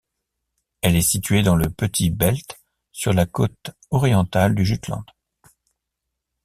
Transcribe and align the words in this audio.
Elle 0.81 0.95
est 0.95 1.03
située 1.03 1.43
dans 1.43 1.55
le 1.55 1.69
Petit 1.69 2.09
Belt, 2.09 2.59
sur 2.91 3.13
la 3.13 3.27
côte 3.27 3.69
orientale 3.91 4.55
du 4.55 4.65
Jutland. 4.65 5.03